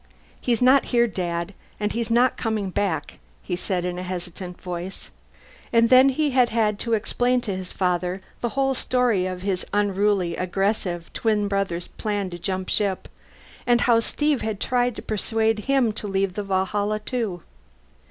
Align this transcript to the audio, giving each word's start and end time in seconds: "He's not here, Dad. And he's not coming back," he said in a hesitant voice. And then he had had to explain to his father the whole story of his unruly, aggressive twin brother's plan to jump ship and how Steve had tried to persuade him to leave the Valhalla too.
"He's 0.41 0.63
not 0.63 0.85
here, 0.85 1.05
Dad. 1.05 1.53
And 1.79 1.91
he's 1.93 2.09
not 2.09 2.35
coming 2.35 2.71
back," 2.71 3.19
he 3.43 3.55
said 3.55 3.85
in 3.85 3.99
a 3.99 4.01
hesitant 4.01 4.59
voice. 4.59 5.11
And 5.71 5.91
then 5.91 6.09
he 6.09 6.31
had 6.31 6.49
had 6.49 6.79
to 6.79 6.93
explain 6.93 7.39
to 7.41 7.55
his 7.55 7.71
father 7.71 8.19
the 8.39 8.49
whole 8.57 8.73
story 8.73 9.27
of 9.27 9.43
his 9.43 9.63
unruly, 9.71 10.35
aggressive 10.35 11.13
twin 11.13 11.47
brother's 11.47 11.85
plan 11.87 12.31
to 12.31 12.39
jump 12.39 12.67
ship 12.69 13.09
and 13.67 13.81
how 13.81 13.99
Steve 13.99 14.41
had 14.41 14.59
tried 14.59 14.95
to 14.95 15.03
persuade 15.03 15.59
him 15.69 15.91
to 15.93 16.07
leave 16.07 16.33
the 16.33 16.41
Valhalla 16.41 16.97
too. 16.99 17.43